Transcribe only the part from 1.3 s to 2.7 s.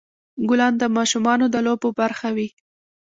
د لوبو برخه وي.